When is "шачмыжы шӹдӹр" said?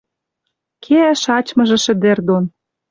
1.21-2.17